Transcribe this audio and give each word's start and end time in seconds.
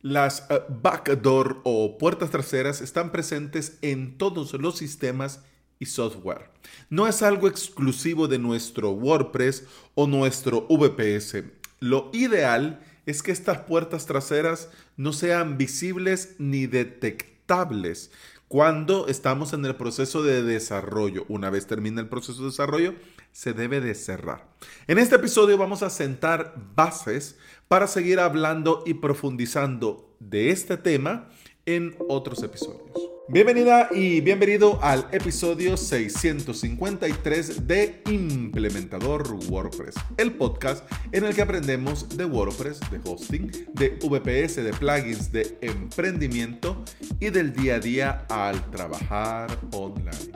Las 0.00 0.46
eh, 0.50 0.60
backdoor 0.68 1.60
o 1.64 1.98
puertas 1.98 2.30
traseras 2.30 2.80
están 2.80 3.10
presentes 3.10 3.78
en 3.82 4.16
todos 4.16 4.52
los 4.54 4.78
sistemas 4.78 5.40
y 5.78 5.86
software. 5.86 6.50
No 6.90 7.06
es 7.06 7.22
algo 7.22 7.48
exclusivo 7.48 8.28
de 8.28 8.38
nuestro 8.38 8.90
WordPress 8.90 9.64
o 9.94 10.06
nuestro 10.06 10.66
VPS. 10.68 11.44
Lo 11.80 12.10
ideal 12.12 12.80
es 13.06 13.22
que 13.22 13.32
estas 13.32 13.58
puertas 13.58 14.06
traseras 14.06 14.68
no 14.96 15.12
sean 15.12 15.56
visibles 15.56 16.34
ni 16.38 16.66
detectables 16.66 18.10
cuando 18.48 19.08
estamos 19.08 19.52
en 19.52 19.64
el 19.64 19.76
proceso 19.76 20.22
de 20.22 20.42
desarrollo. 20.42 21.24
Una 21.28 21.50
vez 21.50 21.66
termina 21.66 22.00
el 22.00 22.08
proceso 22.08 22.40
de 22.40 22.48
desarrollo, 22.48 22.94
se 23.38 23.52
debe 23.52 23.80
de 23.80 23.94
cerrar. 23.94 24.48
En 24.88 24.98
este 24.98 25.14
episodio 25.14 25.56
vamos 25.56 25.84
a 25.84 25.90
sentar 25.90 26.54
bases 26.74 27.36
para 27.68 27.86
seguir 27.86 28.18
hablando 28.18 28.82
y 28.84 28.94
profundizando 28.94 30.12
de 30.18 30.50
este 30.50 30.76
tema 30.76 31.28
en 31.64 31.94
otros 32.08 32.42
episodios. 32.42 32.90
Bienvenida 33.28 33.90
y 33.92 34.20
bienvenido 34.22 34.80
al 34.82 35.06
episodio 35.12 35.76
653 35.76 37.68
de 37.68 38.02
Implementador 38.10 39.32
WordPress, 39.48 39.94
el 40.16 40.32
podcast 40.32 40.84
en 41.12 41.22
el 41.22 41.32
que 41.32 41.42
aprendemos 41.42 42.16
de 42.16 42.24
WordPress, 42.24 42.80
de 42.90 43.00
hosting, 43.04 43.52
de 43.72 43.90
VPS, 44.02 44.64
de 44.64 44.72
plugins, 44.72 45.30
de 45.30 45.56
emprendimiento 45.60 46.82
y 47.20 47.30
del 47.30 47.52
día 47.52 47.76
a 47.76 47.78
día 47.78 48.26
al 48.30 48.68
trabajar 48.72 49.56
online. 49.70 50.32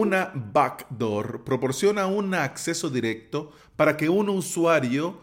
Una 0.00 0.32
backdoor 0.34 1.44
proporciona 1.44 2.06
un 2.06 2.32
acceso 2.32 2.88
directo 2.88 3.52
para 3.76 3.98
que 3.98 4.08
un 4.08 4.30
usuario 4.30 5.20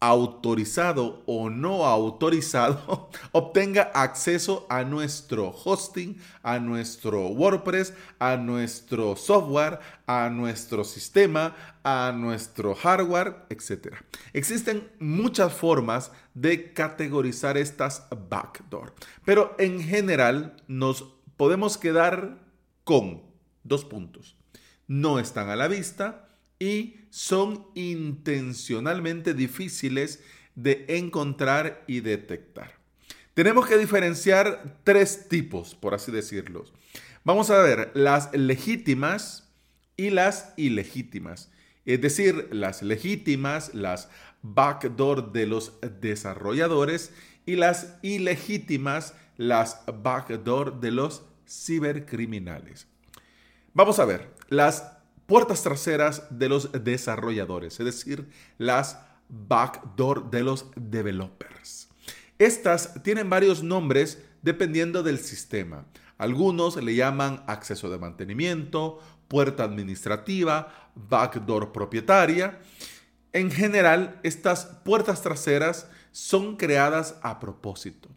autorizado 0.00 1.22
o 1.26 1.50
no 1.50 1.84
autorizado 1.84 3.10
obtenga 3.32 3.90
acceso 3.92 4.66
a 4.70 4.82
nuestro 4.82 5.50
hosting, 5.50 6.16
a 6.42 6.58
nuestro 6.58 7.28
WordPress, 7.28 7.92
a 8.18 8.38
nuestro 8.38 9.14
software, 9.14 9.78
a 10.06 10.30
nuestro 10.30 10.84
sistema, 10.84 11.54
a 11.84 12.10
nuestro 12.10 12.74
hardware, 12.74 13.44
etc. 13.50 13.94
Existen 14.32 14.88
muchas 14.98 15.52
formas 15.52 16.12
de 16.32 16.72
categorizar 16.72 17.58
estas 17.58 18.06
backdoor, 18.30 18.94
pero 19.26 19.54
en 19.58 19.82
general 19.82 20.56
nos 20.66 21.04
podemos 21.36 21.76
quedar 21.76 22.38
con 22.84 23.27
dos 23.64 23.84
puntos. 23.84 24.36
No 24.86 25.18
están 25.18 25.48
a 25.50 25.56
la 25.56 25.68
vista 25.68 26.28
y 26.58 26.96
son 27.10 27.66
intencionalmente 27.74 29.34
difíciles 29.34 30.22
de 30.54 30.86
encontrar 30.88 31.84
y 31.86 32.00
detectar. 32.00 32.72
Tenemos 33.34 33.66
que 33.66 33.78
diferenciar 33.78 34.80
tres 34.82 35.28
tipos, 35.28 35.74
por 35.76 35.94
así 35.94 36.10
decirlo. 36.10 36.64
Vamos 37.22 37.50
a 37.50 37.62
ver 37.62 37.92
las 37.94 38.34
legítimas 38.34 39.48
y 39.96 40.10
las 40.10 40.52
ilegítimas. 40.56 41.50
Es 41.84 42.00
decir, 42.00 42.48
las 42.50 42.82
legítimas, 42.82 43.74
las 43.74 44.08
backdoor 44.42 45.32
de 45.32 45.46
los 45.46 45.74
desarrolladores 46.00 47.12
y 47.46 47.56
las 47.56 47.94
ilegítimas, 48.02 49.14
las 49.36 49.82
backdoor 49.86 50.80
de 50.80 50.90
los 50.90 51.22
cibercriminales. 51.46 52.88
Vamos 53.78 54.00
a 54.00 54.04
ver, 54.04 54.34
las 54.48 54.90
puertas 55.26 55.62
traseras 55.62 56.24
de 56.30 56.48
los 56.48 56.72
desarrolladores, 56.72 57.78
es 57.78 57.86
decir, 57.86 58.28
las 58.58 58.98
backdoor 59.28 60.32
de 60.32 60.42
los 60.42 60.66
developers. 60.74 61.88
Estas 62.40 63.00
tienen 63.04 63.30
varios 63.30 63.62
nombres 63.62 64.20
dependiendo 64.42 65.04
del 65.04 65.20
sistema. 65.20 65.86
Algunos 66.16 66.74
le 66.82 66.96
llaman 66.96 67.44
acceso 67.46 67.88
de 67.88 67.98
mantenimiento, 67.98 68.98
puerta 69.28 69.62
administrativa, 69.62 70.90
backdoor 70.96 71.70
propietaria. 71.70 72.58
En 73.32 73.48
general, 73.48 74.18
estas 74.24 74.64
puertas 74.84 75.22
traseras 75.22 75.86
son 76.10 76.56
creadas 76.56 77.14
a 77.22 77.38
propósito 77.38 78.08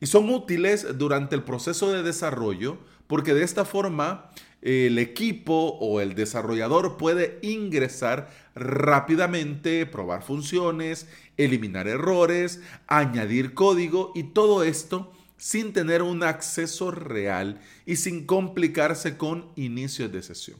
y 0.00 0.06
son 0.06 0.28
útiles 0.28 0.98
durante 0.98 1.34
el 1.34 1.44
proceso 1.44 1.90
de 1.90 2.02
desarrollo 2.02 2.76
porque 3.06 3.32
de 3.32 3.42
esta 3.42 3.64
forma 3.64 4.30
el 4.62 4.98
equipo 4.98 5.78
o 5.80 6.00
el 6.00 6.14
desarrollador 6.14 6.96
puede 6.96 7.38
ingresar 7.42 8.30
rápidamente, 8.54 9.86
probar 9.86 10.22
funciones, 10.22 11.06
eliminar 11.36 11.86
errores, 11.86 12.60
añadir 12.86 13.54
código 13.54 14.12
y 14.14 14.24
todo 14.24 14.64
esto 14.64 15.12
sin 15.36 15.72
tener 15.72 16.02
un 16.02 16.24
acceso 16.24 16.90
real 16.90 17.60
y 17.86 17.96
sin 17.96 18.26
complicarse 18.26 19.16
con 19.16 19.46
inicios 19.54 20.10
de 20.12 20.22
sesión. 20.22 20.58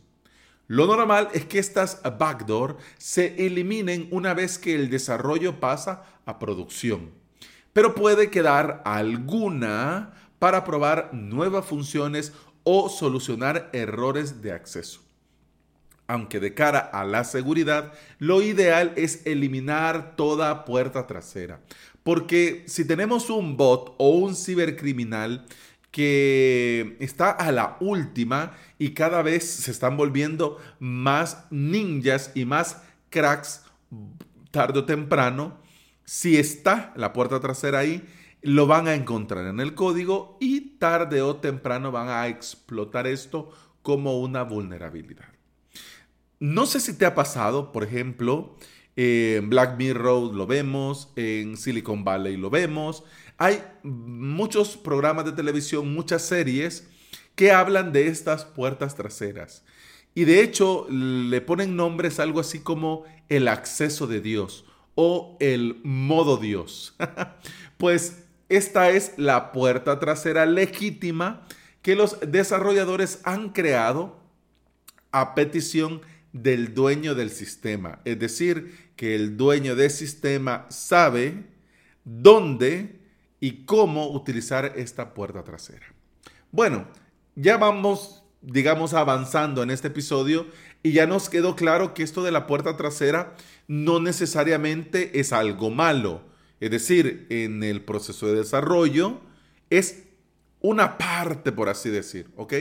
Lo 0.68 0.86
normal 0.86 1.28
es 1.32 1.46
que 1.46 1.58
estas 1.58 2.00
backdoor 2.18 2.76
se 2.98 3.46
eliminen 3.46 4.06
una 4.10 4.34
vez 4.34 4.58
que 4.58 4.74
el 4.74 4.90
desarrollo 4.90 5.60
pasa 5.60 6.04
a 6.26 6.38
producción, 6.38 7.10
pero 7.72 7.94
puede 7.94 8.30
quedar 8.30 8.82
alguna 8.84 10.14
para 10.38 10.64
probar 10.64 11.10
nuevas 11.12 11.64
funciones 11.64 12.32
o 12.70 12.90
solucionar 12.90 13.70
errores 13.72 14.42
de 14.42 14.52
acceso. 14.52 15.00
Aunque 16.06 16.38
de 16.38 16.52
cara 16.52 16.80
a 16.80 17.02
la 17.02 17.24
seguridad, 17.24 17.94
lo 18.18 18.42
ideal 18.42 18.92
es 18.96 19.24
eliminar 19.24 20.16
toda 20.16 20.66
puerta 20.66 21.06
trasera. 21.06 21.62
Porque 22.02 22.64
si 22.66 22.86
tenemos 22.86 23.30
un 23.30 23.56
bot 23.56 23.94
o 23.96 24.10
un 24.10 24.36
cibercriminal 24.36 25.46
que 25.90 26.98
está 27.00 27.30
a 27.30 27.52
la 27.52 27.78
última 27.80 28.52
y 28.78 28.90
cada 28.90 29.22
vez 29.22 29.48
se 29.48 29.70
están 29.70 29.96
volviendo 29.96 30.58
más 30.78 31.46
ninjas 31.48 32.32
y 32.34 32.44
más 32.44 32.82
cracks 33.08 33.62
tarde 34.50 34.80
o 34.80 34.84
temprano, 34.84 35.56
si 36.04 36.36
está 36.36 36.92
la 36.96 37.14
puerta 37.14 37.40
trasera 37.40 37.78
ahí, 37.78 38.06
lo 38.42 38.66
van 38.66 38.88
a 38.88 38.94
encontrar 38.94 39.46
en 39.46 39.60
el 39.60 39.74
código 39.74 40.36
y 40.40 40.78
tarde 40.78 41.22
o 41.22 41.36
temprano 41.36 41.90
van 41.90 42.08
a 42.08 42.28
explotar 42.28 43.06
esto 43.06 43.50
como 43.82 44.20
una 44.20 44.42
vulnerabilidad. 44.42 45.28
No 46.40 46.66
sé 46.66 46.80
si 46.80 46.96
te 46.96 47.04
ha 47.04 47.14
pasado, 47.14 47.72
por 47.72 47.82
ejemplo, 47.82 48.56
en 48.94 49.48
Black 49.48 49.76
Mirror 49.78 50.34
lo 50.34 50.46
vemos, 50.46 51.12
en 51.16 51.56
Silicon 51.56 52.04
Valley 52.04 52.36
lo 52.36 52.50
vemos. 52.50 53.04
Hay 53.36 53.62
muchos 53.82 54.76
programas 54.76 55.24
de 55.24 55.32
televisión, 55.32 55.92
muchas 55.92 56.22
series 56.22 56.88
que 57.34 57.52
hablan 57.52 57.92
de 57.92 58.08
estas 58.08 58.44
puertas 58.44 58.96
traseras. 58.96 59.64
Y 60.14 60.24
de 60.24 60.42
hecho 60.42 60.86
le 60.90 61.40
ponen 61.40 61.76
nombres 61.76 62.18
algo 62.18 62.40
así 62.40 62.60
como 62.60 63.04
el 63.28 63.46
acceso 63.46 64.08
de 64.08 64.20
Dios 64.20 64.64
o 64.96 65.36
el 65.38 65.80
modo 65.84 66.36
Dios. 66.36 66.96
pues 67.78 68.27
esta 68.48 68.90
es 68.90 69.12
la 69.16 69.52
puerta 69.52 69.98
trasera 69.98 70.46
legítima 70.46 71.46
que 71.82 71.96
los 71.96 72.18
desarrolladores 72.20 73.20
han 73.24 73.50
creado 73.50 74.18
a 75.12 75.34
petición 75.34 76.00
del 76.32 76.74
dueño 76.74 77.14
del 77.14 77.30
sistema. 77.30 78.00
Es 78.04 78.18
decir, 78.18 78.90
que 78.96 79.14
el 79.14 79.36
dueño 79.36 79.76
del 79.76 79.90
sistema 79.90 80.66
sabe 80.70 81.44
dónde 82.04 83.00
y 83.40 83.64
cómo 83.64 84.10
utilizar 84.10 84.72
esta 84.76 85.14
puerta 85.14 85.44
trasera. 85.44 85.86
Bueno, 86.50 86.86
ya 87.36 87.56
vamos, 87.56 88.22
digamos, 88.42 88.94
avanzando 88.94 89.62
en 89.62 89.70
este 89.70 89.88
episodio 89.88 90.46
y 90.82 90.92
ya 90.92 91.06
nos 91.06 91.28
quedó 91.28 91.54
claro 91.54 91.94
que 91.94 92.02
esto 92.02 92.22
de 92.22 92.32
la 92.32 92.46
puerta 92.46 92.76
trasera 92.76 93.34
no 93.66 94.00
necesariamente 94.00 95.20
es 95.20 95.32
algo 95.32 95.70
malo 95.70 96.22
es 96.60 96.70
decir, 96.70 97.26
en 97.30 97.62
el 97.62 97.82
proceso 97.82 98.26
de 98.26 98.36
desarrollo, 98.36 99.20
es 99.70 100.04
una 100.60 100.98
parte, 100.98 101.52
por 101.52 101.68
así 101.68 101.88
decir, 101.88 102.30
¿ok? 102.36 102.54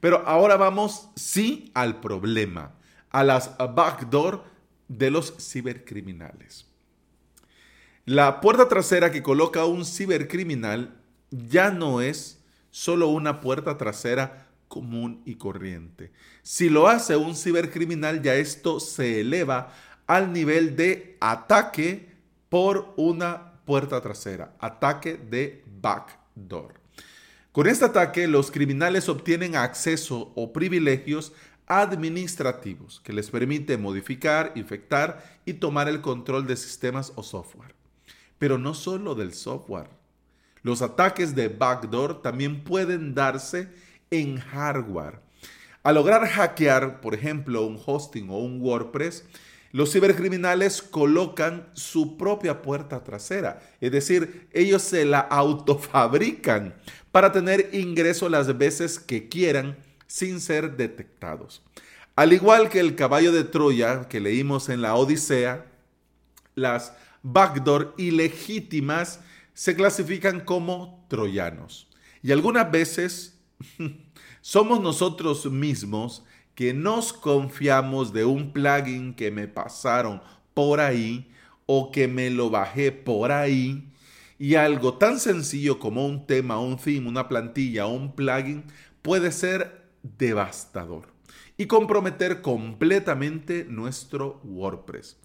Pero 0.00 0.22
ahora 0.26 0.56
vamos, 0.56 1.08
sí, 1.16 1.70
al 1.74 2.00
problema, 2.00 2.74
a 3.10 3.24
las 3.24 3.56
backdoor 3.58 4.44
de 4.88 5.10
los 5.10 5.34
cibercriminales. 5.38 6.66
La 8.04 8.40
puerta 8.40 8.68
trasera 8.68 9.10
que 9.10 9.22
coloca 9.22 9.64
un 9.64 9.84
cibercriminal 9.84 10.96
ya 11.30 11.70
no 11.70 12.00
es 12.00 12.40
solo 12.70 13.08
una 13.08 13.40
puerta 13.40 13.78
trasera 13.78 14.48
común 14.68 15.22
y 15.24 15.36
corriente. 15.36 16.12
Si 16.42 16.68
lo 16.68 16.88
hace 16.88 17.16
un 17.16 17.34
cibercriminal, 17.34 18.22
ya 18.22 18.34
esto 18.34 18.80
se 18.80 19.20
eleva 19.20 19.72
al 20.06 20.32
nivel 20.32 20.76
de 20.76 21.16
ataque 21.20 22.15
por 22.56 22.94
una 22.96 23.52
puerta 23.66 24.00
trasera, 24.00 24.56
ataque 24.58 25.18
de 25.18 25.62
backdoor. 25.78 26.72
Con 27.52 27.66
este 27.66 27.84
ataque, 27.84 28.26
los 28.26 28.50
criminales 28.50 29.10
obtienen 29.10 29.56
acceso 29.56 30.32
o 30.34 30.54
privilegios 30.54 31.34
administrativos 31.66 33.02
que 33.04 33.12
les 33.12 33.28
permite 33.28 33.76
modificar, 33.76 34.52
infectar 34.54 35.38
y 35.44 35.52
tomar 35.52 35.86
el 35.86 36.00
control 36.00 36.46
de 36.46 36.56
sistemas 36.56 37.12
o 37.16 37.22
software. 37.22 37.74
Pero 38.38 38.56
no 38.56 38.72
solo 38.72 39.14
del 39.14 39.34
software. 39.34 39.90
Los 40.62 40.80
ataques 40.80 41.34
de 41.34 41.48
backdoor 41.48 42.22
también 42.22 42.64
pueden 42.64 43.14
darse 43.14 43.68
en 44.10 44.38
hardware. 44.38 45.20
Al 45.82 45.96
lograr 45.96 46.26
hackear, 46.26 47.02
por 47.02 47.12
ejemplo, 47.12 47.66
un 47.66 47.78
hosting 47.84 48.30
o 48.30 48.38
un 48.38 48.62
WordPress, 48.62 49.26
los 49.76 49.92
cibercriminales 49.92 50.80
colocan 50.80 51.68
su 51.74 52.16
propia 52.16 52.62
puerta 52.62 53.04
trasera, 53.04 53.60
es 53.78 53.92
decir, 53.92 54.48
ellos 54.54 54.80
se 54.80 55.04
la 55.04 55.20
autofabrican 55.20 56.74
para 57.12 57.30
tener 57.30 57.68
ingreso 57.74 58.30
las 58.30 58.56
veces 58.56 58.98
que 58.98 59.28
quieran 59.28 59.76
sin 60.06 60.40
ser 60.40 60.78
detectados. 60.78 61.62
Al 62.14 62.32
igual 62.32 62.70
que 62.70 62.80
el 62.80 62.94
caballo 62.94 63.32
de 63.32 63.44
Troya 63.44 64.08
que 64.08 64.18
leímos 64.18 64.70
en 64.70 64.80
la 64.80 64.94
Odisea, 64.94 65.66
las 66.54 66.94
backdoor 67.22 67.92
ilegítimas 67.98 69.20
se 69.52 69.76
clasifican 69.76 70.40
como 70.40 71.04
troyanos. 71.10 71.90
Y 72.22 72.32
algunas 72.32 72.70
veces 72.70 73.38
somos 74.40 74.80
nosotros 74.80 75.44
mismos 75.44 76.24
que 76.56 76.74
nos 76.74 77.12
confiamos 77.12 78.12
de 78.12 78.24
un 78.24 78.52
plugin 78.52 79.14
que 79.14 79.30
me 79.30 79.46
pasaron 79.46 80.20
por 80.54 80.80
ahí 80.80 81.30
o 81.66 81.92
que 81.92 82.08
me 82.08 82.30
lo 82.30 82.50
bajé 82.50 82.90
por 82.90 83.30
ahí 83.30 83.92
y 84.38 84.54
algo 84.54 84.94
tan 84.94 85.20
sencillo 85.20 85.78
como 85.78 86.06
un 86.06 86.26
tema, 86.26 86.58
un 86.58 86.78
theme, 86.78 87.08
una 87.08 87.28
plantilla 87.28 87.86
un 87.86 88.16
plugin 88.16 88.64
puede 89.02 89.30
ser 89.32 89.86
devastador 90.02 91.08
y 91.58 91.66
comprometer 91.66 92.40
completamente 92.42 93.66
nuestro 93.68 94.40
WordPress. 94.42 95.18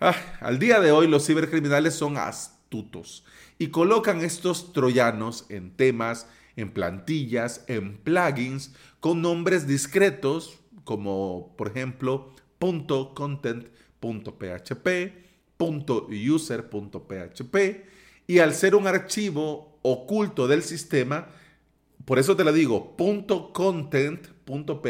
Ah, 0.00 0.14
al 0.40 0.58
día 0.58 0.80
de 0.80 0.92
hoy 0.92 1.06
los 1.06 1.26
cibercriminales 1.26 1.94
son 1.94 2.16
astutos 2.16 3.24
y 3.58 3.68
colocan 3.68 4.22
estos 4.22 4.72
troyanos 4.72 5.46
en 5.48 5.70
temas, 5.70 6.28
en 6.58 6.72
plantillas, 6.72 7.64
en 7.68 7.96
plugins 7.98 8.74
con 9.00 9.22
nombres 9.22 9.66
discretos 9.66 10.58
como 10.82 11.54
por 11.56 11.68
ejemplo 11.68 12.34
.content.php, 12.58 13.62
.user.php 16.30 17.62
y 18.26 18.38
al 18.40 18.54
ser 18.54 18.74
un 18.74 18.86
archivo 18.86 19.78
oculto 19.82 20.48
del 20.48 20.62
sistema, 20.62 21.28
por 22.04 22.18
eso 22.18 22.34
te 22.36 22.42
lo 22.42 22.52
digo, 22.52 22.96
.content.php, 23.52 24.86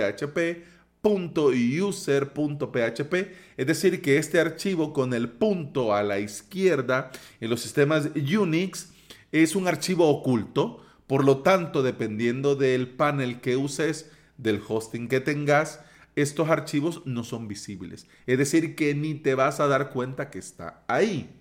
.user.php, 1.81 3.15
es 3.57 3.67
decir, 3.67 4.01
que 4.01 4.17
este 4.17 4.41
archivo 4.41 4.93
con 4.93 5.13
el 5.15 5.29
punto 5.29 5.95
a 5.95 6.03
la 6.03 6.19
izquierda 6.19 7.11
en 7.41 7.51
los 7.51 7.61
sistemas 7.61 8.09
Unix 8.15 8.89
es 9.31 9.55
un 9.55 9.69
archivo 9.69 10.09
oculto 10.09 10.83
por 11.09 11.25
lo 11.25 11.39
tanto, 11.39 11.83
dependiendo 11.83 12.55
del 12.55 12.87
panel 12.87 13.41
que 13.41 13.57
uses, 13.57 14.11
del 14.37 14.63
hosting 14.67 15.09
que 15.09 15.21
tengas, 15.21 15.81
estos 16.15 16.51
archivos 16.51 17.03
no 17.07 17.25
son 17.25 17.49
visibles. 17.49 18.07
Es 18.27 18.39
decir, 18.39 18.77
que 18.77 18.95
ni 18.95 19.15
te 19.15 19.35
vas 19.35 19.59
a 19.59 19.67
dar 19.69 19.91
cuenta 19.91 20.31
que 20.31 20.39
está 20.39 20.85
ahí. 20.87 21.35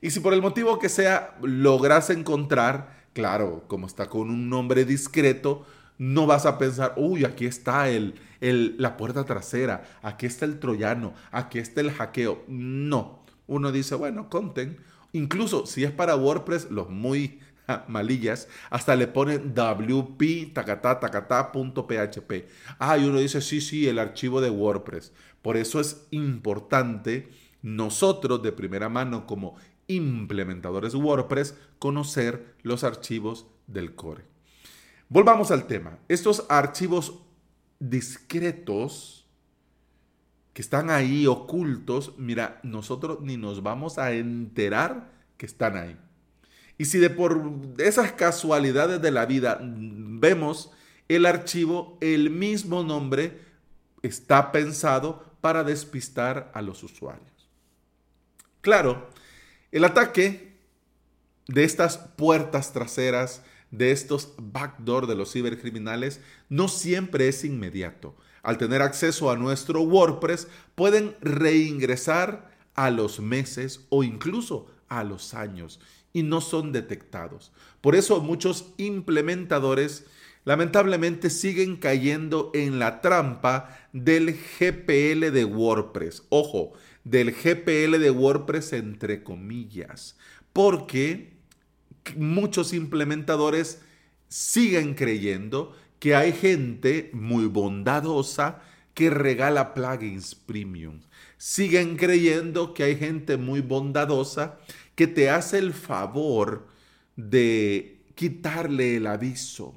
Y 0.00 0.10
si 0.10 0.20
por 0.20 0.32
el 0.32 0.40
motivo 0.40 0.78
que 0.78 0.88
sea 0.88 1.36
logras 1.42 2.10
encontrar, 2.10 3.04
claro, 3.12 3.64
como 3.68 3.86
está 3.86 4.08
con 4.08 4.30
un 4.30 4.48
nombre 4.48 4.84
discreto, 4.84 5.66
no 5.98 6.26
vas 6.26 6.46
a 6.46 6.56
pensar, 6.56 6.94
uy, 6.96 7.26
aquí 7.26 7.44
está 7.44 7.90
el, 7.90 8.14
el, 8.40 8.76
la 8.78 8.96
puerta 8.96 9.24
trasera, 9.24 9.84
aquí 10.00 10.24
está 10.24 10.46
el 10.46 10.58
troyano, 10.58 11.12
aquí 11.30 11.58
está 11.58 11.82
el 11.82 11.92
hackeo. 11.92 12.42
No, 12.48 13.22
uno 13.46 13.70
dice, 13.70 13.96
bueno, 13.96 14.30
conten. 14.30 14.78
Incluso 15.12 15.66
si 15.66 15.84
es 15.84 15.90
para 15.90 16.16
WordPress, 16.16 16.70
los 16.70 16.88
muy 16.88 17.40
malillas, 17.88 18.48
hasta 18.70 18.96
le 18.96 19.06
ponen 19.06 19.54
wp 19.54 20.52
tacatá 20.52 21.00
php. 21.00 22.48
Ah, 22.78 22.98
y 22.98 23.04
uno 23.04 23.18
dice, 23.18 23.40
sí, 23.40 23.60
sí, 23.60 23.88
el 23.88 23.98
archivo 23.98 24.40
de 24.40 24.50
WordPress. 24.50 25.12
Por 25.42 25.56
eso 25.56 25.80
es 25.80 26.06
importante 26.10 27.28
nosotros 27.62 28.42
de 28.42 28.52
primera 28.52 28.88
mano 28.88 29.26
como 29.26 29.56
implementadores 29.86 30.94
WordPress 30.94 31.56
conocer 31.78 32.54
los 32.62 32.84
archivos 32.84 33.46
del 33.66 33.94
core. 33.94 34.24
Volvamos 35.08 35.50
al 35.50 35.66
tema. 35.66 35.98
Estos 36.08 36.46
archivos 36.48 37.20
discretos 37.80 39.26
que 40.52 40.62
están 40.62 40.90
ahí 40.90 41.26
ocultos, 41.26 42.14
mira, 42.18 42.60
nosotros 42.62 43.18
ni 43.20 43.36
nos 43.36 43.62
vamos 43.62 43.98
a 43.98 44.12
enterar 44.12 45.10
que 45.36 45.46
están 45.46 45.76
ahí. 45.76 45.96
Y 46.80 46.86
si 46.86 46.98
de 46.98 47.10
por 47.10 47.42
esas 47.76 48.12
casualidades 48.12 49.02
de 49.02 49.10
la 49.10 49.26
vida 49.26 49.58
vemos 49.62 50.70
el 51.08 51.26
archivo, 51.26 51.98
el 52.00 52.30
mismo 52.30 52.82
nombre 52.82 53.38
está 54.00 54.50
pensado 54.50 55.22
para 55.42 55.62
despistar 55.62 56.50
a 56.54 56.62
los 56.62 56.82
usuarios. 56.82 57.50
Claro, 58.62 59.10
el 59.72 59.84
ataque 59.84 60.56
de 61.48 61.64
estas 61.64 61.98
puertas 61.98 62.72
traseras, 62.72 63.42
de 63.70 63.90
estos 63.92 64.32
backdoor 64.38 65.06
de 65.06 65.16
los 65.16 65.32
cibercriminales, 65.32 66.22
no 66.48 66.66
siempre 66.66 67.28
es 67.28 67.44
inmediato. 67.44 68.16
Al 68.42 68.56
tener 68.56 68.80
acceso 68.80 69.30
a 69.30 69.36
nuestro 69.36 69.82
WordPress, 69.82 70.48
pueden 70.76 71.14
reingresar 71.20 72.56
a 72.74 72.88
los 72.88 73.20
meses 73.20 73.84
o 73.90 74.02
incluso 74.02 74.66
a 74.88 75.04
los 75.04 75.34
años 75.34 75.78
y 76.12 76.22
no 76.22 76.40
son 76.40 76.72
detectados. 76.72 77.52
Por 77.80 77.94
eso 77.94 78.20
muchos 78.20 78.72
implementadores 78.76 80.06
lamentablemente 80.44 81.30
siguen 81.30 81.76
cayendo 81.76 82.50
en 82.54 82.78
la 82.78 83.00
trampa 83.00 83.78
del 83.92 84.32
GPL 84.32 85.30
de 85.32 85.44
WordPress. 85.44 86.24
Ojo, 86.28 86.72
del 87.04 87.32
GPL 87.32 87.98
de 87.98 88.10
WordPress 88.10 88.72
entre 88.72 89.22
comillas, 89.22 90.16
porque 90.52 91.34
muchos 92.16 92.72
implementadores 92.72 93.80
siguen 94.28 94.94
creyendo 94.94 95.74
que 95.98 96.14
hay 96.14 96.32
gente 96.32 97.10
muy 97.12 97.46
bondadosa 97.46 98.62
que 98.94 99.10
regala 99.10 99.74
plugins 99.74 100.34
premium. 100.34 101.00
Siguen 101.36 101.96
creyendo 101.96 102.74
que 102.74 102.82
hay 102.82 102.96
gente 102.96 103.36
muy 103.36 103.60
bondadosa 103.60 104.58
que 105.00 105.06
te 105.06 105.30
hace 105.30 105.56
el 105.56 105.72
favor 105.72 106.66
de 107.16 108.02
quitarle 108.14 108.96
el 108.96 109.06
aviso, 109.06 109.74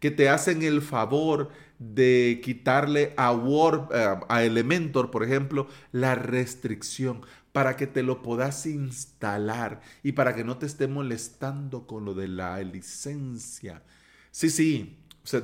que 0.00 0.10
te 0.10 0.28
hacen 0.28 0.62
el 0.62 0.82
favor 0.82 1.48
de 1.78 2.42
quitarle 2.44 3.14
a 3.16 3.32
Word, 3.32 3.88
eh, 3.94 4.18
a 4.28 4.44
Elementor, 4.44 5.10
por 5.10 5.24
ejemplo, 5.24 5.66
la 5.92 6.14
restricción 6.14 7.22
para 7.52 7.74
que 7.76 7.86
te 7.86 8.02
lo 8.02 8.20
puedas 8.20 8.66
instalar 8.66 9.80
y 10.02 10.12
para 10.12 10.34
que 10.34 10.44
no 10.44 10.58
te 10.58 10.66
esté 10.66 10.88
molestando 10.88 11.86
con 11.86 12.04
lo 12.04 12.12
de 12.12 12.28
la 12.28 12.62
licencia. 12.62 13.82
Sí, 14.30 14.50
sí, 14.50 14.98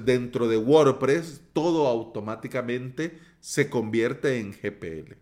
dentro 0.05 0.47
de 0.47 0.59
WordPress 0.59 1.41
todo 1.55 1.87
automáticamente 1.87 3.19
se 3.41 3.71
convierte 3.71 4.41
en 4.41 4.53
GPL 4.53 5.15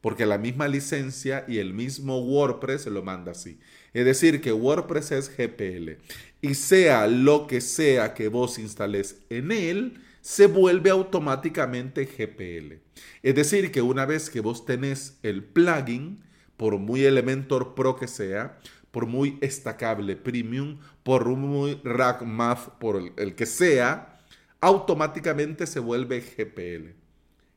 porque 0.00 0.26
la 0.26 0.38
misma 0.38 0.68
licencia 0.68 1.44
y 1.48 1.58
el 1.58 1.74
mismo 1.74 2.18
WordPress 2.20 2.86
lo 2.86 3.02
manda 3.02 3.32
así. 3.32 3.58
Es 3.92 4.04
decir, 4.04 4.40
que 4.40 4.52
WordPress 4.52 5.12
es 5.12 5.36
GPL 5.36 5.98
y 6.40 6.54
sea 6.54 7.06
lo 7.06 7.46
que 7.46 7.60
sea 7.60 8.14
que 8.14 8.28
vos 8.28 8.58
instales 8.58 9.22
en 9.30 9.52
él, 9.52 10.00
se 10.20 10.46
vuelve 10.46 10.90
automáticamente 10.90 12.04
GPL. 12.04 12.80
Es 13.22 13.34
decir, 13.34 13.70
que 13.72 13.80
una 13.80 14.06
vez 14.06 14.28
que 14.28 14.40
vos 14.40 14.66
tenés 14.66 15.18
el 15.22 15.44
plugin, 15.44 16.22
por 16.56 16.78
muy 16.78 17.04
Elementor 17.04 17.74
Pro 17.74 17.96
que 17.96 18.08
sea, 18.08 18.58
por 18.90 19.06
muy 19.06 19.38
estacable 19.40 20.16
Premium, 20.16 20.78
por 21.02 21.28
muy 21.28 21.80
Rack 21.84 22.22
Math, 22.22 22.78
por 22.78 22.96
el, 22.96 23.12
el 23.16 23.34
que 23.34 23.46
sea, 23.46 24.20
automáticamente 24.60 25.66
se 25.66 25.80
vuelve 25.80 26.20
GPL. 26.20 26.94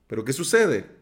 Pero 0.08 0.25
¿qué 0.25 0.34
sucede? 0.34 0.98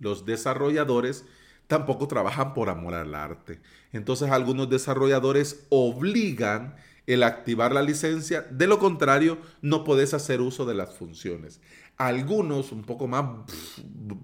Los 0.00 0.26
desarrolladores 0.26 1.24
tampoco 1.68 2.08
trabajan 2.08 2.52
por 2.52 2.68
amor 2.68 2.94
al 2.94 3.14
arte. 3.14 3.60
Entonces 3.92 4.30
algunos 4.30 4.68
desarrolladores 4.68 5.66
obligan 5.68 6.74
el 7.06 7.22
activar 7.22 7.72
la 7.72 7.82
licencia, 7.82 8.42
de 8.50 8.66
lo 8.66 8.78
contrario 8.78 9.38
no 9.62 9.84
podés 9.84 10.14
hacer 10.14 10.40
uso 10.40 10.66
de 10.66 10.74
las 10.74 10.94
funciones. 10.94 11.60
Algunos 11.96 12.72
un 12.72 12.82
poco 12.82 13.06
más, 13.06 13.24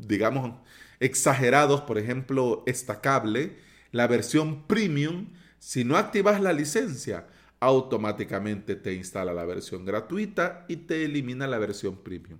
digamos, 0.00 0.54
exagerados, 1.00 1.82
por 1.82 1.98
ejemplo, 1.98 2.62
Estacable, 2.66 3.56
la 3.92 4.06
versión 4.06 4.66
premium, 4.66 5.28
si 5.58 5.84
no 5.84 5.96
activas 5.96 6.40
la 6.40 6.52
licencia, 6.52 7.26
automáticamente 7.60 8.76
te 8.76 8.94
instala 8.94 9.32
la 9.32 9.44
versión 9.44 9.84
gratuita 9.84 10.64
y 10.68 10.76
te 10.76 11.04
elimina 11.04 11.46
la 11.46 11.58
versión 11.58 11.96
premium. 11.96 12.38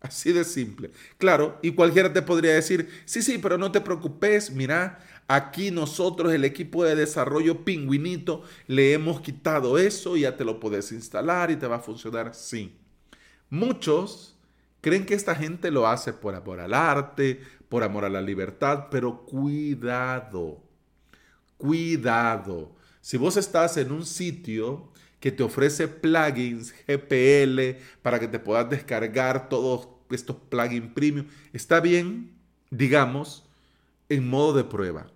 Así 0.00 0.32
de 0.32 0.44
simple. 0.44 0.90
Claro, 1.18 1.58
y 1.62 1.72
cualquiera 1.72 2.12
te 2.12 2.22
podría 2.22 2.54
decir, 2.54 2.88
sí, 3.04 3.20
sí, 3.20 3.38
pero 3.38 3.58
no 3.58 3.72
te 3.72 3.80
preocupes, 3.80 4.50
mira, 4.50 5.00
Aquí 5.30 5.70
nosotros, 5.70 6.32
el 6.32 6.46
equipo 6.46 6.84
de 6.84 6.96
desarrollo 6.96 7.62
pingüinito, 7.62 8.44
le 8.66 8.94
hemos 8.94 9.20
quitado 9.20 9.76
eso 9.76 10.16
ya 10.16 10.38
te 10.38 10.44
lo 10.44 10.58
puedes 10.58 10.90
instalar 10.90 11.50
y 11.50 11.56
te 11.56 11.66
va 11.66 11.76
a 11.76 11.80
funcionar. 11.80 12.34
Sí. 12.34 12.74
Muchos 13.50 14.38
creen 14.80 15.04
que 15.04 15.12
esta 15.12 15.34
gente 15.34 15.70
lo 15.70 15.86
hace 15.86 16.14
por 16.14 16.34
amor 16.34 16.60
al 16.60 16.72
arte, 16.72 17.42
por 17.68 17.82
amor 17.82 18.06
a 18.06 18.08
la 18.08 18.22
libertad, 18.22 18.86
pero 18.90 19.26
cuidado, 19.26 20.62
cuidado. 21.58 22.74
Si 23.02 23.18
vos 23.18 23.36
estás 23.36 23.76
en 23.76 23.92
un 23.92 24.06
sitio 24.06 24.90
que 25.20 25.32
te 25.32 25.42
ofrece 25.42 25.88
plugins 25.88 26.74
GPL 26.86 27.80
para 28.02 28.20
que 28.20 28.28
te 28.28 28.38
puedas 28.38 28.70
descargar 28.70 29.48
todos 29.48 29.88
estos 30.10 30.36
plugins 30.48 30.92
premium, 30.92 31.26
está 31.52 31.80
bien, 31.80 32.32
digamos, 32.70 33.48
en 34.08 34.28
modo 34.28 34.54
de 34.54 34.64
prueba. 34.64 35.10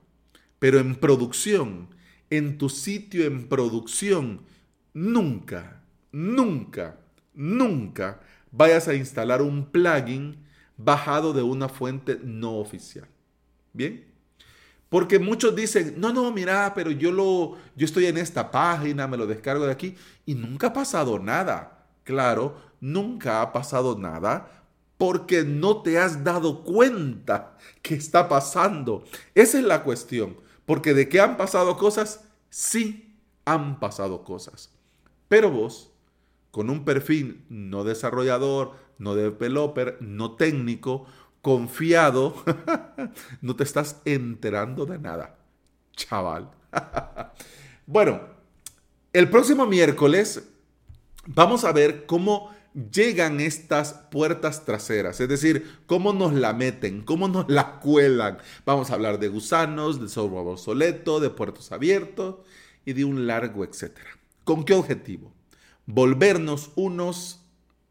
Pero 0.59 0.79
en 0.79 0.95
producción, 0.97 1.89
en 2.31 2.59
tu 2.59 2.69
sitio 2.69 3.25
en 3.25 3.49
producción, 3.49 4.43
nunca, 4.93 5.83
nunca, 6.13 6.99
nunca 7.35 8.21
vayas 8.51 8.89
a 8.89 8.95
instalar 8.95 9.43
un 9.43 9.71
plugin 9.71 10.37
bajado 10.77 11.33
de 11.33 11.43
una 11.43 11.69
fuente 11.69 12.19
no 12.23 12.59
oficial. 12.59 13.09
¿Bien? 13.73 14.12
Porque 14.93 15.19
muchos 15.19 15.57
dicen, 15.57 15.95
no, 15.97 16.13
no, 16.13 16.31
mira, 16.33 16.75
pero 16.75 16.91
yo, 16.91 17.11
lo, 17.13 17.57
yo 17.75 17.87
estoy 17.87 18.05
en 18.05 18.19
esta 18.19 18.51
página, 18.51 19.09
me 19.09 19.17
lo 19.17 19.27
descargo 19.27 19.65
de 19.65 19.73
aquí 19.73 19.97
y 20.27 20.35
nunca 20.35 20.67
ha 20.67 20.73
pasado 20.75 21.19
nada. 21.19 21.87
Claro, 22.05 22.57
nunca 22.79 23.41
ha 23.41 23.53
pasado 23.53 23.97
nada 23.99 24.67
porque 24.99 25.45
no 25.45 25.81
te 25.81 25.99
has 25.99 26.23
dado 26.23 26.63
cuenta 26.63 27.57
que 27.81 27.95
está 27.95 28.29
pasando. 28.29 29.05
Esa 29.35 29.61
es 29.61 29.65
la 29.65 29.83
cuestión. 29.83 30.37
Porque 30.67 30.93
de 30.93 31.09
que 31.09 31.21
han 31.23 31.39
pasado 31.39 31.79
cosas, 31.79 32.29
sí 32.51 33.17
han 33.47 33.81
pasado 33.81 34.25
cosas. 34.25 34.75
Pero 35.27 35.51
vos, 35.51 35.91
con 36.51 36.69
un 36.69 36.85
perfil 36.85 37.47
no 37.49 37.83
desarrollador, 37.83 38.73
no 38.99 39.15
developer, 39.15 39.97
no 40.03 40.37
técnico, 40.37 41.07
confiado, 41.43 42.43
no 43.43 43.57
te 43.57 43.65
estás 43.65 44.01
enterando 44.05 44.87
de 44.87 44.99
nada, 44.99 45.37
chaval. 45.95 46.51
bueno, 47.87 48.21
el 49.13 49.29
próximo 49.29 49.67
miércoles 49.67 50.49
vamos 51.27 51.65
a 51.65 51.73
ver 51.73 52.07
cómo 52.07 52.51
llegan 52.75 53.41
estas 53.41 53.93
puertas 54.11 54.65
traseras, 54.65 55.21
es 55.21 55.29
decir, 55.29 55.81
cómo 55.87 56.13
nos 56.13 56.33
la 56.33 56.55
meten, 56.55 57.03
cómo 57.03 57.29
nos 57.29 57.49
la 57.49 57.81
cuelan. 57.81 58.39
Vamos 58.65 58.91
a 58.91 58.95
hablar 58.95 59.19
de 59.19 59.29
gusanos, 59.29 60.01
de 60.01 60.21
obsoleto, 60.21 61.21
de 61.21 61.31
puertos 61.31 61.73
abiertos 61.73 62.37
y 62.85 62.95
de 62.95 63.05
un 63.05 63.27
largo 63.27 63.65
etcétera. 63.65 64.11
¿Con 64.45 64.65
qué 64.65 64.75
objetivo? 64.75 65.33
Volvernos 65.87 66.71
unos 66.77 67.45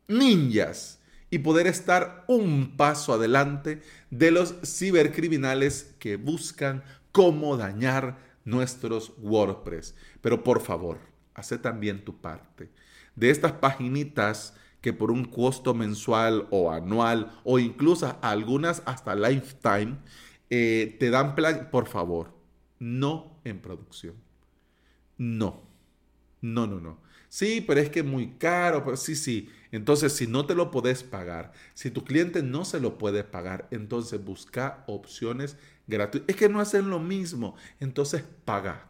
ninjas 0.07 1.00
y 1.31 1.39
poder 1.39 1.65
estar 1.65 2.23
un 2.27 2.77
paso 2.77 3.13
adelante 3.13 3.81
de 4.11 4.29
los 4.29 4.55
cibercriminales 4.63 5.95
que 5.97 6.17
buscan 6.17 6.83
cómo 7.11 7.57
dañar 7.57 8.19
nuestros 8.45 9.13
WordPress. 9.17 9.95
Pero 10.21 10.43
por 10.43 10.61
favor, 10.61 10.99
hace 11.33 11.57
también 11.57 12.03
tu 12.03 12.19
parte. 12.19 12.69
De 13.15 13.29
estas 13.29 13.53
paginitas 13.53 14.53
que 14.81 14.93
por 14.93 15.09
un 15.09 15.25
costo 15.25 15.73
mensual 15.73 16.47
o 16.51 16.71
anual 16.71 17.31
o 17.43 17.59
incluso 17.59 18.17
algunas 18.21 18.83
hasta 18.85 19.15
lifetime 19.15 19.97
eh, 20.49 20.97
te 20.99 21.09
dan 21.09 21.33
plan, 21.33 21.69
por 21.71 21.87
favor, 21.87 22.33
no 22.79 23.39
en 23.45 23.59
producción. 23.59 24.15
No, 25.17 25.61
no, 26.41 26.67
no, 26.67 26.81
no. 26.81 26.97
Sí, 27.29 27.63
pero 27.65 27.79
es 27.79 27.89
que 27.89 28.03
muy 28.03 28.31
caro, 28.31 28.97
sí, 28.97 29.15
sí. 29.15 29.49
Entonces, 29.71 30.13
si 30.13 30.27
no 30.27 30.45
te 30.45 30.55
lo 30.55 30.69
puedes 30.69 31.03
pagar, 31.03 31.53
si 31.73 31.91
tu 31.91 32.03
cliente 32.03 32.43
no 32.43 32.65
se 32.65 32.79
lo 32.79 32.97
puede 32.97 33.23
pagar, 33.23 33.67
entonces 33.71 34.23
busca 34.23 34.83
opciones 34.87 35.57
gratuitas. 35.87 36.29
Es 36.29 36.35
que 36.35 36.49
no 36.49 36.59
hacen 36.59 36.89
lo 36.89 36.99
mismo, 36.99 37.55
entonces 37.79 38.23
paga. 38.45 38.87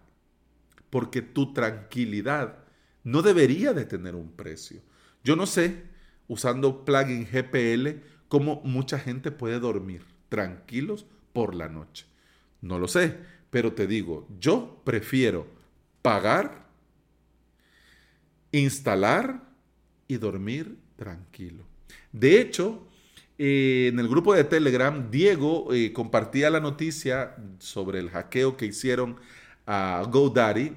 Porque 0.89 1.21
tu 1.21 1.53
tranquilidad 1.53 2.59
no 3.03 3.21
debería 3.21 3.73
de 3.73 3.85
tener 3.85 4.15
un 4.15 4.31
precio. 4.31 4.81
Yo 5.23 5.35
no 5.35 5.45
sé, 5.45 5.83
usando 6.27 6.83
plugin 6.83 7.27
GPL, 7.27 8.01
cómo 8.27 8.61
mucha 8.63 8.97
gente 8.97 9.31
puede 9.31 9.59
dormir 9.59 10.03
tranquilos 10.29 11.05
por 11.33 11.53
la 11.53 11.69
noche. 11.69 12.05
No 12.61 12.79
lo 12.79 12.87
sé, 12.87 13.17
pero 13.49 13.73
te 13.73 13.85
digo, 13.85 14.27
yo 14.39 14.81
prefiero 14.83 15.47
pagar 16.01 16.65
instalar 18.51 19.50
y 20.11 20.17
dormir 20.17 20.77
tranquilo. 20.97 21.63
De 22.11 22.41
hecho, 22.41 22.85
eh, 23.37 23.87
en 23.93 23.97
el 23.97 24.09
grupo 24.09 24.33
de 24.33 24.43
Telegram, 24.43 25.09
Diego 25.09 25.73
eh, 25.73 25.93
compartía 25.93 26.49
la 26.49 26.59
noticia 26.59 27.37
sobre 27.59 27.99
el 27.99 28.09
hackeo 28.09 28.57
que 28.57 28.65
hicieron 28.65 29.15
a 29.65 30.03
GoDaddy. 30.11 30.73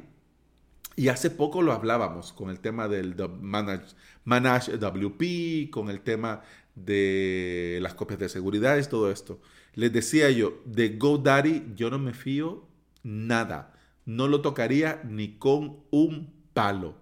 Y 0.94 1.08
hace 1.08 1.30
poco 1.30 1.62
lo 1.62 1.72
hablábamos 1.72 2.32
con 2.32 2.48
el 2.48 2.60
tema 2.60 2.86
del 2.86 3.16
Manage, 3.40 3.96
Manage 4.22 4.78
WP, 4.78 5.70
con 5.72 5.90
el 5.90 6.02
tema 6.02 6.42
de 6.76 7.80
las 7.82 7.94
copias 7.94 8.20
de 8.20 8.28
seguridad 8.28 8.78
y 8.78 8.84
todo 8.84 9.10
esto. 9.10 9.40
Les 9.74 9.92
decía 9.92 10.30
yo, 10.30 10.62
de 10.64 10.90
GoDaddy 10.90 11.72
yo 11.74 11.90
no 11.90 11.98
me 11.98 12.14
fío 12.14 12.68
nada. 13.02 13.74
No 14.06 14.28
lo 14.28 14.42
tocaría 14.42 15.02
ni 15.02 15.38
con 15.38 15.80
un 15.90 16.32
palo. 16.52 16.94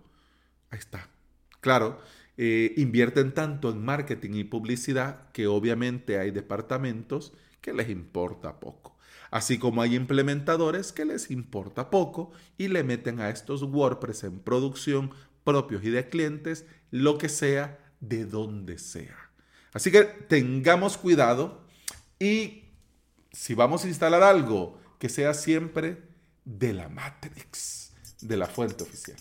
Ahí 0.71 0.79
está. 0.79 1.11
Claro, 1.61 2.01
eh, 2.37 2.73
invierten 2.77 3.33
tanto 3.35 3.71
en 3.71 3.85
marketing 3.85 4.35
y 4.35 4.45
publicidad 4.45 5.31
que 5.33 5.47
obviamente 5.47 6.19
hay 6.19 6.31
departamentos 6.31 7.33
que 7.61 7.73
les 7.73 7.91
importa 7.91 8.59
poco. 8.61 8.97
Así 9.31 9.59
como 9.59 9.83
hay 9.83 9.95
implementadores 9.95 10.93
que 10.93 11.05
les 11.05 11.31
importa 11.31 11.91
poco 11.91 12.33
y 12.59 12.69
le 12.69 12.85
meten 12.85 13.21
a 13.21 13.31
estos 13.31 13.63
WordPress 13.63 14.25
en 14.25 14.41
producción 14.41 15.11
propios 15.45 15.83
y 15.85 15.91
de 15.91 16.09
clientes, 16.09 16.67
lo 16.91 17.19
que 17.19 17.29
sea, 17.29 17.79
de 18.01 18.25
donde 18.25 18.79
sea. 18.79 19.17
Así 19.73 19.91
que 19.91 20.05
tengamos 20.05 20.99
cuidado 20.99 21.67
y 22.19 22.65
si 23.33 23.55
vamos 23.55 23.85
a 23.85 23.89
instalar 23.89 24.23
algo, 24.23 24.79
que 24.99 25.09
sea 25.09 25.35
siempre 25.35 26.03
de 26.45 26.73
la 26.73 26.89
Matrix, 26.89 27.93
de 28.21 28.37
la 28.37 28.47
fuente 28.47 28.85
oficial. 28.85 29.17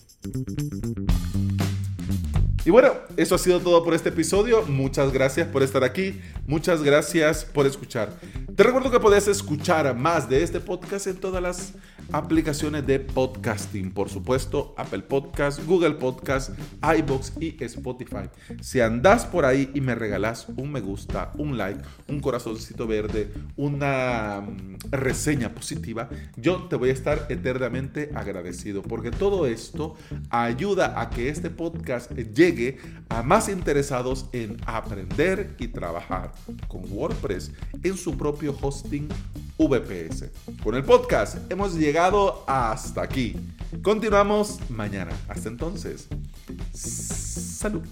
Y 2.64 2.70
bueno, 2.70 2.94
eso 3.18 3.34
ha 3.34 3.38
sido 3.40 3.60
todo 3.60 3.84
por 3.84 3.96
este 3.96 4.10
episodio. 4.10 4.62
Muchas 4.64 5.12
gracias 5.12 5.48
por 5.48 5.64
estar 5.64 5.84
aquí. 5.84 6.22
Muchas 6.46 6.84
gracias 6.84 7.44
por 7.44 7.66
escuchar. 7.66 8.14
Te 8.56 8.64
recuerdo 8.64 8.92
que 8.92 9.00
puedes 9.00 9.28
escuchar 9.28 9.96
más 9.96 10.30
de 10.30 10.44
este 10.44 10.60
podcast 10.60 11.08
en 11.08 11.18
todas 11.18 11.42
las 11.42 11.74
aplicaciones 12.12 12.86
de 12.86 13.00
podcasting. 13.00 13.92
Por 13.92 14.10
supuesto, 14.10 14.74
Apple 14.78 15.04
Podcast, 15.04 15.66
Google 15.66 15.92
Podcast, 15.92 16.52
iBox 16.98 17.34
y 17.40 17.64
Spotify. 17.64 18.30
Si 18.62 18.80
andas 18.80 19.26
por 19.26 19.46
ahí 19.46 19.72
y 19.74 19.82
me 19.82 19.96
regalas 19.96 20.48
un 20.58 20.72
me 20.72 20.82
gusta, 20.82 21.32
un 21.38 21.58
like, 21.58 21.82
un 22.08 22.20
corazoncito 22.20 22.88
verde, 22.88 23.32
una 23.58 24.42
mm, 24.42 24.78
reseña 24.92 25.54
positiva, 25.54 26.10
yo 26.36 26.64
te 26.64 26.76
voy 26.76 26.90
a 26.90 26.94
estar 26.94 27.28
eternamente 27.30 28.12
agradecido 28.16 28.82
porque 28.82 29.12
todo 29.12 29.46
esto 29.46 29.96
ayuda 30.30 31.00
a 31.00 31.10
que 31.10 31.30
este 31.30 31.50
podcast 31.50 32.12
llegue 32.12 32.78
a 33.10 33.24
más 33.24 33.50
interesados 33.50 34.28
en 34.34 34.58
aprender 34.66 35.56
y 35.60 35.68
trabajar 35.68 36.34
con 36.68 36.82
WordPress 36.90 37.52
en 37.84 37.98
su 37.98 38.18
propio 38.18 38.56
hosting 38.62 39.08
VPS. 39.68 40.30
Con 40.64 40.76
el 40.76 40.84
podcast 40.84 41.52
hemos 41.52 41.76
llegado 41.76 42.44
hasta 42.48 43.02
aquí. 43.02 43.36
Continuamos 43.82 44.60
mañana. 44.70 45.12
Hasta 45.28 45.50
entonces. 45.50 46.08
Salud. 46.74 47.84